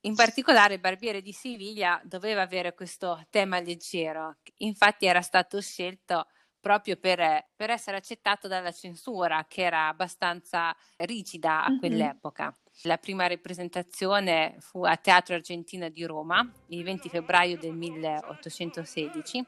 In 0.01 0.15
particolare 0.15 0.75
il 0.75 0.79
barbiere 0.79 1.21
di 1.21 1.33
Siviglia 1.33 2.01
doveva 2.03 2.41
avere 2.41 2.73
questo 2.73 3.25
tema 3.29 3.59
leggero, 3.59 4.37
infatti 4.57 5.05
era 5.05 5.21
stato 5.21 5.61
scelto 5.61 6.25
proprio 6.59 6.97
per, 6.97 7.47
per 7.55 7.69
essere 7.69 7.97
accettato 7.97 8.47
dalla 8.47 8.71
censura, 8.71 9.45
che 9.47 9.61
era 9.61 9.87
abbastanza 9.87 10.75
rigida 10.97 11.63
a 11.63 11.77
quell'epoca. 11.77 12.45
Mm-hmm. 12.45 12.53
La 12.83 12.97
prima 12.97 13.27
rappresentazione 13.27 14.55
fu 14.59 14.83
a 14.85 14.95
Teatro 14.95 15.35
Argentino 15.35 15.89
di 15.89 16.05
Roma 16.05 16.49
il 16.67 16.83
20 16.83 17.09
febbraio 17.09 17.57
del 17.57 17.73
1816 17.73 19.45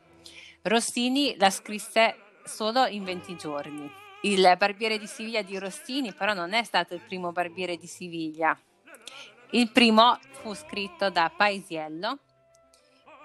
Rossini 0.64 1.36
la 1.38 1.50
scrisse 1.50 2.16
solo 2.44 2.86
in 2.86 3.04
20 3.04 3.36
giorni. 3.36 3.92
Il 4.22 4.56
barbiere 4.58 5.00
di 5.00 5.08
Siviglia 5.08 5.42
di 5.42 5.58
Rossini 5.58 6.14
però 6.14 6.34
non 6.34 6.54
è 6.54 6.64
stato 6.64 6.94
il 6.94 7.02
primo 7.02 7.32
barbiere 7.32 7.78
di 7.78 7.88
Siviglia. 7.88 8.58
Il 9.52 9.72
primo 9.72 10.20
fu 10.42 10.54
scritto 10.54 11.10
da 11.10 11.32
Paisiello 11.36 12.20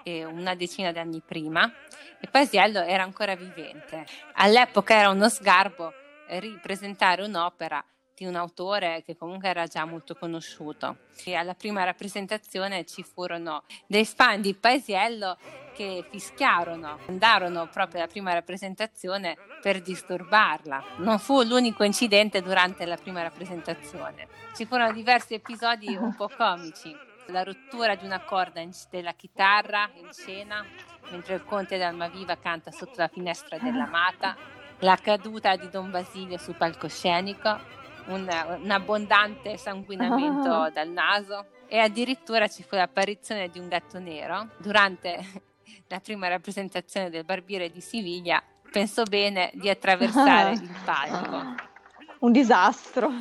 eh, 0.03 0.25
una 0.25 0.55
decina 0.55 0.91
di 0.91 0.99
anni 0.99 1.21
prima 1.23 1.71
e 2.19 2.27
Paisiello 2.27 2.81
era 2.81 3.03
ancora 3.03 3.35
vivente. 3.35 4.05
All'epoca 4.33 4.95
era 4.95 5.09
uno 5.09 5.29
sgarbo 5.29 5.93
ripresentare 6.29 7.23
un'opera 7.23 7.83
di 8.17 8.25
un 8.25 8.35
autore 8.35 9.03
che 9.05 9.15
comunque 9.15 9.47
era 9.47 9.67
già 9.67 9.85
molto 9.85 10.15
conosciuto. 10.15 10.97
E 11.23 11.35
alla 11.35 11.53
prima 11.53 11.83
rappresentazione 11.83 12.83
ci 12.83 13.03
furono 13.03 13.63
dei 13.85 14.05
fan 14.05 14.41
di 14.41 14.55
Paesiello 14.55 15.37
che 15.75 16.03
fischiarono, 16.09 16.97
andarono 17.07 17.69
proprio 17.71 18.01
alla 18.01 18.09
prima 18.09 18.33
rappresentazione 18.33 19.37
per 19.61 19.83
disturbarla. 19.83 20.83
Non 20.97 21.19
fu 21.19 21.43
l'unico 21.43 21.83
incidente 21.83 22.41
durante 22.41 22.87
la 22.87 22.97
prima 22.97 23.21
rappresentazione. 23.21 24.27
Ci 24.55 24.65
furono 24.65 24.91
diversi 24.93 25.35
episodi 25.35 25.95
un 25.95 26.15
po' 26.15 26.31
comici. 26.35 26.91
La 27.27 27.43
rottura 27.43 27.93
di 27.93 28.05
una 28.05 28.21
corda 28.21 28.63
della 28.89 29.11
chitarra 29.11 29.91
in 29.93 30.11
scena, 30.11 30.65
mentre 31.11 31.35
il 31.35 31.43
conte 31.43 31.77
d'Almaviva 31.77 32.37
canta 32.37 32.71
sotto 32.71 32.95
la 32.95 33.09
finestra 33.09 33.59
dell'amata, 33.59 34.35
la 34.79 34.95
caduta 34.95 35.55
di 35.55 35.69
Don 35.69 35.91
Basilio 35.91 36.37
sul 36.37 36.55
palcoscenico, 36.55 37.75
un, 38.07 38.57
un 38.61 38.71
abbondante 38.71 39.57
sanguinamento 39.57 40.51
ah. 40.51 40.69
dal 40.73 40.89
naso 40.89 41.45
e 41.67 41.79
addirittura 41.79 42.47
ci 42.47 42.63
fu 42.63 42.75
l'apparizione 42.75 43.49
di 43.49 43.59
un 43.59 43.67
gatto 43.67 43.99
nero 43.99 44.49
durante 44.57 45.19
la 45.87 45.99
prima 45.99 46.27
rappresentazione 46.27 47.09
del 47.09 47.23
barbiere 47.23 47.69
di 47.69 47.81
Siviglia. 47.81 48.41
Pensò 48.69 49.03
bene 49.03 49.51
di 49.53 49.69
attraversare 49.69 50.51
il 50.51 50.75
palco. 50.83 51.65
Un 52.19 52.31
disastro. 52.31 53.11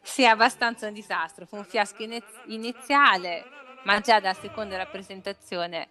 Sì, 0.00 0.24
abbastanza 0.24 0.86
un 0.86 0.92
disastro. 0.92 1.44
Fu 1.44 1.56
un 1.56 1.64
fiasco 1.64 2.04
iniziale, 2.46 3.44
ma 3.82 3.98
già 3.98 4.20
dalla 4.20 4.32
seconda 4.32 4.76
rappresentazione 4.76 5.88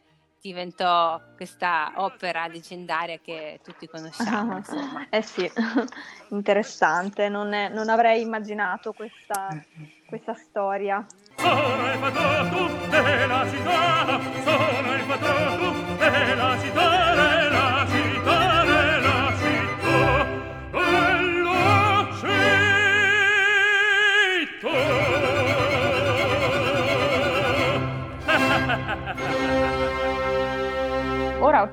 diventò 0.48 1.20
questa 1.36 1.92
opera 1.96 2.48
leggendaria 2.48 3.20
che 3.22 3.60
tutti 3.62 3.86
conosciamo. 3.88 4.56
Ah, 4.56 5.08
eh 5.10 5.22
sì, 5.22 5.50
interessante, 6.32 7.28
non, 7.28 7.52
è, 7.54 7.68
non 7.68 7.90
avrei 7.90 8.22
immaginato 8.22 8.94
questa, 8.94 9.50
questa 10.08 10.34
storia. 10.36 11.06
Sono 11.36 11.92
il 11.92 12.00
patrono 12.00 12.68
della 12.90 13.50
città, 13.50 14.20
sono 14.44 14.94
il 14.96 15.04
patrono 15.06 15.74
della 15.98 16.60
città, 16.60 17.16
della 17.16 17.86
città, 17.90 18.07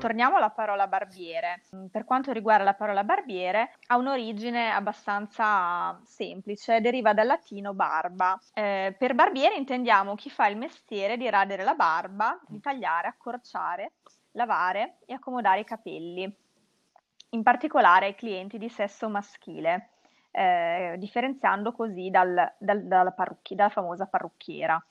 torniamo 0.05 0.35
alla 0.37 0.51
parola 0.51 0.85
barbiere. 0.85 1.63
Per 1.89 2.05
quanto 2.05 2.31
riguarda 2.31 2.63
la 2.63 2.75
parola 2.75 3.03
barbiere, 3.03 3.71
ha 3.87 3.97
un'origine 3.97 4.69
abbastanza 4.69 5.99
semplice, 6.03 6.79
deriva 6.79 7.15
dal 7.15 7.25
latino 7.25 7.73
barba. 7.73 8.39
Eh, 8.53 8.95
per 8.95 9.15
barbiere 9.15 9.55
intendiamo 9.55 10.13
chi 10.13 10.29
fa 10.29 10.45
il 10.45 10.57
mestiere 10.57 11.17
di 11.17 11.27
radere 11.27 11.63
la 11.63 11.73
barba, 11.73 12.39
di 12.45 12.59
tagliare, 12.59 13.07
accorciare, 13.07 13.93
lavare 14.33 14.97
e 15.07 15.15
accomodare 15.15 15.61
i 15.61 15.65
capelli. 15.65 16.31
in 17.29 17.43
particolare 17.43 18.05
ai 18.05 18.15
clienti 18.15 18.57
di 18.57 18.69
sesso 18.69 19.09
maschile, 19.09 19.89
eh, 20.31 20.95
differenziando 20.97 21.73
così 21.73 22.09
dal, 22.09 22.53
dal, 22.57 22.83
dalla, 22.83 23.11
parrucchi, 23.11 23.55
dalla 23.55 23.69
famosa 23.69 24.05
parrucchiera. 24.05 24.81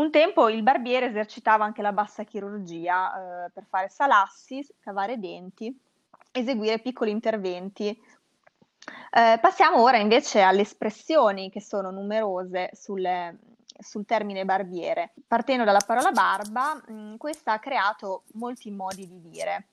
Un 0.00 0.10
tempo 0.10 0.48
il 0.48 0.62
barbiere 0.62 1.06
esercitava 1.06 1.66
anche 1.66 1.82
la 1.82 1.92
bassa 1.92 2.24
chirurgia 2.24 3.44
eh, 3.44 3.50
per 3.50 3.66
fare 3.68 3.90
salassi, 3.90 4.66
cavare 4.80 5.18
denti, 5.18 5.78
eseguire 6.32 6.78
piccoli 6.78 7.10
interventi. 7.10 7.88
Eh, 7.88 9.38
passiamo 9.38 9.82
ora 9.82 9.98
invece 9.98 10.40
alle 10.40 10.62
espressioni 10.62 11.50
che 11.50 11.60
sono 11.60 11.90
numerose 11.90 12.70
sulle, 12.72 13.40
sul 13.78 14.06
termine 14.06 14.46
barbiere. 14.46 15.12
Partendo 15.26 15.64
dalla 15.64 15.84
parola 15.86 16.12
barba, 16.12 16.76
mh, 16.76 16.92
mm, 16.92 17.16
questa 17.16 17.52
ha 17.52 17.58
creato 17.58 18.22
molti 18.32 18.70
modi 18.70 19.06
di 19.06 19.20
dire. 19.20 19.66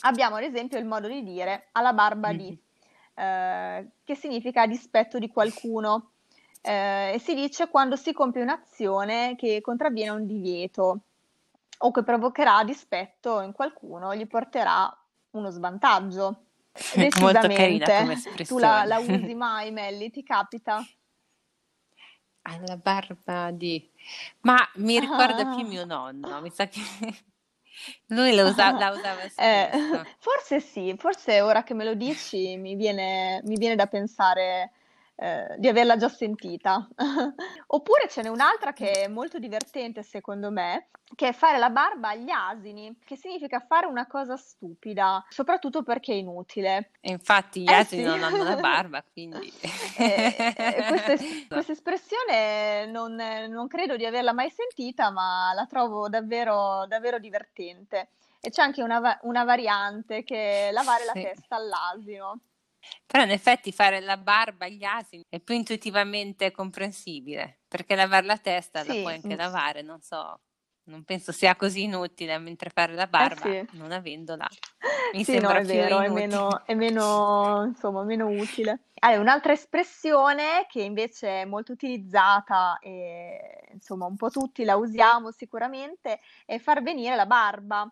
Abbiamo 0.00 0.34
ad 0.34 0.42
esempio 0.42 0.76
il 0.76 0.86
modo 0.86 1.06
di 1.06 1.22
dire 1.22 1.68
alla 1.70 1.92
barba 1.92 2.32
di, 2.32 2.60
eh, 3.14 3.90
che 4.02 4.14
significa 4.16 4.66
dispetto 4.66 5.20
di 5.20 5.28
qualcuno, 5.28 6.14
eh, 6.62 7.12
e 7.14 7.18
si 7.18 7.34
dice 7.34 7.68
quando 7.68 7.96
si 7.96 8.12
compie 8.12 8.40
un'azione 8.40 9.34
che 9.36 9.60
contravviene 9.60 10.10
a 10.10 10.14
un 10.14 10.26
divieto 10.26 11.00
o 11.78 11.90
che 11.90 12.04
provocherà 12.04 12.62
dispetto 12.62 13.40
in 13.40 13.52
qualcuno, 13.52 14.14
gli 14.14 14.26
porterà 14.26 14.88
uno 15.30 15.50
svantaggio. 15.50 16.44
Molto 17.20 17.48
carina 17.48 17.84
come 17.84 18.12
espressione. 18.14 18.46
Tu 18.46 18.58
la, 18.58 18.84
la 18.84 18.98
usi 18.98 19.34
mai, 19.34 19.72
Melli? 19.72 20.10
Ti 20.10 20.22
capita? 20.22 20.82
Alla 22.42 22.76
barba 22.76 23.50
di... 23.50 23.90
Ma 24.40 24.56
mi 24.76 24.98
ricorda 24.98 25.50
ah. 25.50 25.54
più 25.54 25.66
mio 25.66 25.84
nonno, 25.84 26.40
mi 26.40 26.50
sa 26.50 26.66
che 26.66 26.80
lui 28.08 28.34
la, 28.34 28.44
usa- 28.44 28.72
la 28.72 28.90
usava 28.90 29.22
eh, 29.36 29.70
forse 30.18 30.60
sì, 30.60 30.94
forse 30.96 31.40
ora 31.40 31.62
che 31.62 31.74
me 31.74 31.84
lo 31.84 31.94
dici 31.94 32.56
mi 32.56 32.74
viene, 32.74 33.40
mi 33.44 33.56
viene 33.56 33.76
da 33.76 33.86
pensare 33.86 34.72
eh, 35.14 35.54
di 35.58 35.68
averla 35.68 35.96
già 35.96 36.08
sentita. 36.08 36.88
Oppure 37.66 38.08
ce 38.08 38.22
n'è 38.22 38.28
un'altra 38.28 38.72
che 38.72 38.90
è 38.90 39.08
molto 39.08 39.38
divertente 39.38 40.02
secondo 40.02 40.50
me, 40.50 40.88
che 41.14 41.28
è 41.28 41.32
fare 41.32 41.58
la 41.58 41.70
barba 41.70 42.08
agli 42.08 42.30
asini, 42.30 42.96
che 43.04 43.16
significa 43.16 43.60
fare 43.60 43.86
una 43.86 44.06
cosa 44.06 44.36
stupida, 44.36 45.24
soprattutto 45.28 45.82
perché 45.82 46.12
è 46.12 46.16
inutile. 46.16 46.90
E 47.00 47.10
infatti 47.10 47.62
gli 47.62 47.70
eh 47.70 47.74
asini 47.74 48.02
sì. 48.02 48.08
non 48.08 48.22
hanno 48.22 48.42
la 48.42 48.56
barba, 48.56 49.04
quindi... 49.12 49.52
eh, 49.98 50.54
eh 50.56 50.84
questa, 50.88 51.14
questa, 51.48 51.72
espressione 51.72 52.86
non, 52.86 53.14
non, 53.14 53.68
credo 53.68 53.96
di 53.96 54.06
averla 54.06 54.32
mai 54.32 54.50
sentita, 54.50 55.10
ma 55.10 55.52
la 55.54 55.66
trovo 55.66 56.08
davvero, 56.08 56.86
davvero 56.88 57.18
divertente. 57.18 58.08
E 58.40 58.50
c'è 58.50 58.62
anche 58.62 58.82
una, 58.82 59.20
una 59.22 59.44
variante 59.44 60.24
che 60.24 60.68
è 60.68 60.72
lavare 60.72 61.04
la 61.04 61.12
testa 61.12 61.56
all'asino. 61.56 62.40
Però 63.06 63.22
in 63.24 63.30
effetti 63.30 63.72
fare 63.72 64.00
la 64.00 64.16
barba 64.16 64.66
agli 64.66 64.84
asini 64.84 65.22
è 65.28 65.40
più 65.40 65.54
intuitivamente 65.54 66.50
comprensibile, 66.50 67.60
perché 67.68 67.94
lavare 67.94 68.26
la 68.26 68.38
testa 68.38 68.82
la 68.84 68.94
puoi 68.94 69.14
anche 69.14 69.36
lavare, 69.36 69.82
non 69.82 70.00
so, 70.00 70.40
non 70.84 71.04
penso 71.04 71.30
sia 71.32 71.54
così 71.56 71.84
inutile 71.84 72.38
mentre 72.38 72.70
fare 72.70 72.94
la 72.94 73.04
eh 73.04 73.08
barba 73.08 73.46
sì. 73.50 73.68
non 73.72 73.92
avendola. 73.92 74.48
Mi 75.12 75.24
Sì, 75.24 75.38
no, 75.38 75.50
sembra 75.50 75.58
è 75.58 75.60
più 75.60 75.74
vero, 75.74 76.00
è 76.00 76.08
meno, 76.08 76.64
è 76.64 76.74
meno, 76.74 77.64
insomma, 77.66 78.02
meno 78.02 78.28
utile. 78.28 78.84
Allora, 79.00 79.20
un'altra 79.20 79.52
espressione 79.52 80.66
che 80.68 80.82
invece 80.82 81.42
è 81.42 81.44
molto 81.44 81.72
utilizzata 81.72 82.78
e 82.78 83.68
insomma 83.72 84.06
un 84.06 84.16
po' 84.16 84.30
tutti 84.30 84.64
la 84.64 84.76
usiamo 84.76 85.30
sicuramente 85.32 86.20
è 86.46 86.58
far 86.58 86.82
venire 86.82 87.14
la 87.16 87.26
barba 87.26 87.90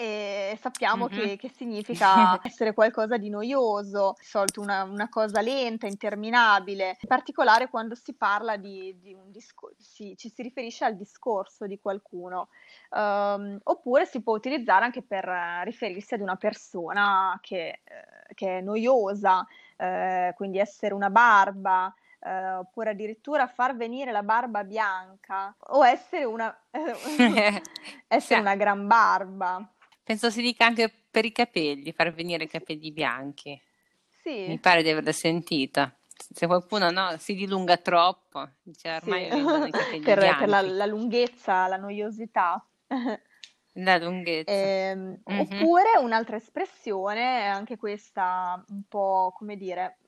e 0.00 0.56
sappiamo 0.60 1.08
mm-hmm. 1.08 1.20
che, 1.20 1.36
che, 1.36 1.50
significa 1.52 2.38
essere 2.46 2.72
qualcosa 2.72 3.16
di 3.16 3.28
noioso, 3.30 4.14
di 4.16 4.24
solito 4.24 4.60
una, 4.60 4.84
una, 4.84 5.08
cosa 5.08 5.40
lenta, 5.40 5.88
interminabile, 5.88 6.98
in 7.00 7.08
particolare 7.08 7.68
quando 7.68 7.96
si 7.96 8.14
parla 8.14 8.56
di, 8.56 8.96
di 9.00 9.12
un 9.12 9.32
discorso, 9.32 9.74
ci 9.80 10.14
si 10.16 10.42
riferisce 10.42 10.84
al 10.84 10.94
discorso 10.94 11.66
di 11.66 11.80
qualcuno, 11.80 12.50
um, 12.90 13.58
oppure 13.64 14.06
si 14.06 14.22
può 14.22 14.36
utilizzare 14.36 14.84
anche 14.84 15.02
per 15.02 15.24
riferirsi 15.64 16.14
ad 16.14 16.20
una 16.20 16.36
persona 16.36 17.36
che, 17.42 17.80
eh, 17.82 18.34
che 18.34 18.58
è 18.58 18.60
noiosa, 18.60 19.44
eh, 19.76 20.32
quindi 20.36 20.60
essere 20.60 20.94
una 20.94 21.10
barba, 21.10 21.92
eh, 22.20 22.52
oppure 22.52 22.90
addirittura 22.90 23.48
far 23.48 23.76
venire 23.76 24.12
la 24.12 24.22
barba 24.22 24.62
bianca 24.62 25.52
o 25.58 25.84
essere 25.84 26.22
una, 26.22 26.56
essere 28.06 28.38
una 28.38 28.54
gran 28.54 28.86
barba. 28.86 29.72
Penso 30.08 30.30
si 30.30 30.40
dica 30.40 30.64
anche 30.64 30.90
per 31.10 31.26
i 31.26 31.32
capelli, 31.32 31.92
far 31.92 32.14
venire 32.14 32.44
i 32.44 32.48
capelli 32.48 32.92
bianchi. 32.92 33.60
Sì. 34.22 34.46
Mi 34.48 34.58
pare 34.58 34.82
di 34.82 34.88
averla 34.88 35.12
sentita. 35.12 35.94
Se 36.08 36.46
qualcuno 36.46 36.90
no, 36.90 37.14
si 37.18 37.34
dilunga 37.34 37.76
troppo, 37.76 38.48
dice 38.62 38.88
ormai 38.88 39.30
sì. 39.30 39.36
i 39.36 39.70
capelli 39.70 40.00
per, 40.00 40.18
bianchi. 40.18 40.38
Per 40.38 40.48
la, 40.48 40.62
la 40.62 40.86
lunghezza, 40.86 41.66
la 41.66 41.76
noiosità. 41.76 42.66
La 43.74 43.96
lunghezza. 43.98 44.50
Eh, 44.50 44.96
mm-hmm. 44.96 45.40
Oppure 45.40 45.98
un'altra 46.00 46.36
espressione, 46.36 47.46
anche 47.46 47.76
questa 47.76 48.64
un 48.70 48.82
po' 48.88 49.32
come 49.36 49.56
dire, 49.56 49.98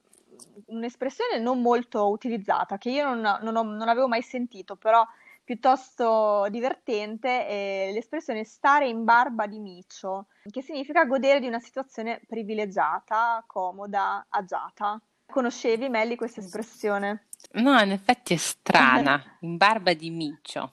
un'espressione 0.69 1.39
non 1.39 1.61
molto 1.61 2.09
utilizzata, 2.09 2.79
che 2.79 2.91
io 2.91 3.05
non, 3.05 3.39
non, 3.43 3.55
ho, 3.55 3.63
non 3.63 3.89
avevo 3.89 4.09
mai 4.09 4.23
sentito, 4.23 4.75
però 4.75 5.07
piuttosto 5.51 6.47
divertente 6.49 7.45
è 7.45 7.91
l'espressione 7.93 8.45
stare 8.45 8.87
in 8.87 9.03
barba 9.03 9.49
di 9.49 9.59
micio, 9.59 10.29
che 10.49 10.63
significa 10.63 11.05
godere 11.07 11.41
di 11.41 11.49
una 11.49 11.59
situazione 11.59 12.21
privilegiata, 12.25 13.43
comoda, 13.49 14.27
agiata. 14.29 15.03
Conoscevi, 15.27 15.89
Melli, 15.89 16.15
questa 16.15 16.39
espressione? 16.39 17.27
No, 17.55 17.77
in 17.81 17.91
effetti 17.91 18.35
è 18.35 18.37
strana, 18.37 19.21
in 19.43 19.57
barba 19.57 19.93
di 19.93 20.11
micio. 20.11 20.71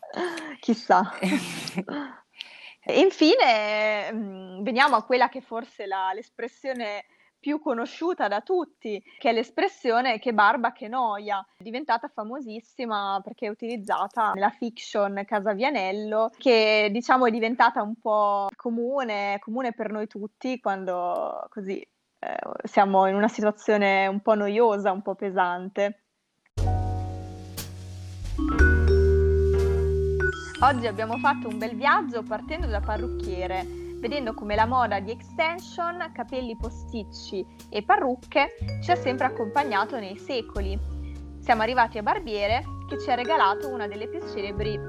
Chissà. 0.60 1.12
Infine, 2.94 4.14
mm, 4.14 4.62
veniamo 4.62 4.96
a 4.96 5.04
quella 5.04 5.28
che 5.28 5.42
forse 5.42 5.88
la, 5.88 6.12
l'espressione 6.14 7.06
più 7.40 7.60
conosciuta 7.60 8.28
da 8.28 8.42
tutti, 8.42 9.02
che 9.18 9.30
è 9.30 9.34
l'espressione 9.34 10.20
che 10.20 10.34
barba 10.34 10.72
che 10.72 10.88
noia, 10.88 11.46
diventata 11.58 12.08
famosissima 12.08 13.22
perché 13.24 13.48
è 13.48 13.50
utilizzata 13.50 14.32
nella 14.34 14.50
fiction 14.50 15.24
Casa 15.26 15.54
Vianello, 15.54 16.32
che 16.38 16.90
diciamo 16.92 17.26
è 17.26 17.32
diventata 17.32 17.82
un 17.82 17.96
po' 18.00 18.48
comune, 18.56 19.38
comune 19.40 19.74
per 19.74 19.92
noi 19.92 20.08
tutti 20.08 20.60
quando 20.60 21.48
così 21.50 21.80
eh, 21.80 22.38
siamo 22.64 23.08
in 23.08 23.16
una 23.16 23.28
situazione 23.28 24.08
un 24.08 24.22
po' 24.22 24.34
noiosa, 24.34 24.92
un 24.92 25.02
po' 25.02 25.16
pesante. 25.16 26.02
Oggi 30.60 30.88
abbiamo 30.88 31.18
fatto 31.18 31.48
un 31.48 31.60
bel 31.60 31.76
viaggio 31.76 32.24
partendo 32.24 32.66
da 32.66 32.80
parrucchiere 32.80 33.87
vedendo 34.00 34.34
come 34.34 34.56
la 34.56 34.66
moda 34.66 35.00
di 35.00 35.12
extension, 35.12 36.12
capelli 36.14 36.56
posticci 36.56 37.46
e 37.70 37.84
parrucche 37.84 38.56
ci 38.84 38.92
ha 38.92 38.96
sempre 38.96 39.26
accompagnato 39.26 40.00
nei 40.00 40.18
secoli. 40.18 40.80
Siamo 41.40 41.62
arrivati 41.62 41.98
a 41.98 42.04
Barbiere 42.04 42.64
che 42.88 43.00
ci 43.00 43.10
ha 43.10 43.16
regalato 43.16 43.68
una 43.70 43.88
delle 43.88 44.08
più 44.08 44.20
celebri 44.34 44.80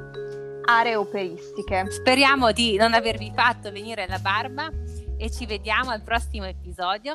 aree 0.65 0.97
operistiche. 0.97 1.91
Speriamo 1.91 2.53
di 2.53 2.77
non 2.77 2.95
avervi 2.95 3.33
fatto 3.35 3.73
venire 3.73 4.07
la 4.07 4.19
barba 4.19 4.71
e 5.17 5.31
ci 5.31 5.47
vediamo 5.47 5.91
al 5.91 6.03
prossimo 6.03 6.47
episodio, 6.47 7.15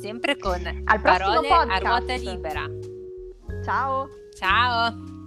sempre 0.00 0.38
con 0.38 0.82
al 0.84 1.00
parole 1.00 1.48
a 1.48 1.78
ruota 1.78 2.14
libera. 2.14 2.64
Ciao! 3.64 4.08
Ciao! 4.34 5.20